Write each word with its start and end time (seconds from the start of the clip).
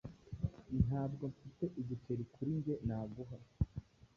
Ntabwo 0.85 1.23
mfite 1.33 1.65
igiceri 1.81 2.23
kuri 2.33 2.51
njye 2.57 2.75
naguha 2.87 3.37